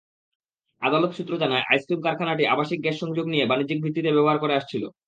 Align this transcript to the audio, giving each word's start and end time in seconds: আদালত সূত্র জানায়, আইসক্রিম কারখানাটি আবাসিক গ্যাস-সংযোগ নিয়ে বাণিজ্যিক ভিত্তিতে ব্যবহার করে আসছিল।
আদালত 0.81 1.11
সূত্র 1.17 1.33
জানায়, 1.37 1.65
আইসক্রিম 1.71 2.01
কারখানাটি 2.03 2.43
আবাসিক 2.47 2.79
গ্যাস-সংযোগ 2.81 3.25
নিয়ে 3.27 3.45
বাণিজ্যিক 3.45 3.79
ভিত্তিতে 3.83 4.09
ব্যবহার 4.11 4.37
করে 4.39 4.53
আসছিল। 4.55 4.83